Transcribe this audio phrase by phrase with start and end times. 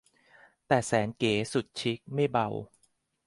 [0.67, 2.47] แต่แสนเก๋สุดชิคไม่เบา